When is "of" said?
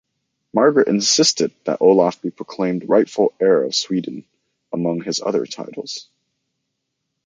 3.61-3.75